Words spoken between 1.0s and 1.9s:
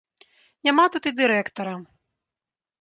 і дырэктара.